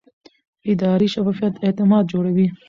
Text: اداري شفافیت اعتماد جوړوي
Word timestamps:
اداري 0.71 1.07
شفافیت 1.13 1.53
اعتماد 1.65 2.03
جوړوي 2.11 2.47